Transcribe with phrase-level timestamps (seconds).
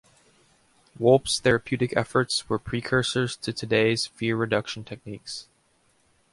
[0.99, 5.47] Wolpe's therapeutic efforts were precursors to today's fear reduction techniques.